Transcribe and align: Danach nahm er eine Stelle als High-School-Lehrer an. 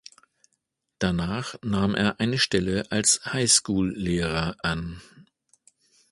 Danach 0.97 1.59
nahm 1.61 1.93
er 1.93 2.19
eine 2.19 2.39
Stelle 2.39 2.89
als 2.91 3.21
High-School-Lehrer 3.23 4.55
an. 4.65 4.99